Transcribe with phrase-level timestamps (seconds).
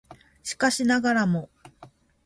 [0.41, 1.51] しかしながらも